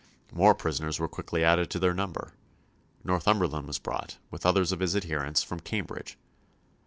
More 0.33 0.55
prisoners 0.55 0.99
were 0.99 1.07
quickly 1.07 1.43
added 1.43 1.69
to 1.69 1.77
their 1.77 1.93
number. 1.93 2.33
Northumberland 3.03 3.67
was 3.67 3.77
brought, 3.77 4.17
with 4.31 4.47
others 4.47 4.71
of 4.71 4.79
his 4.79 4.95
adherents, 4.95 5.43
from 5.43 5.59
Cambridge. 5.59 6.17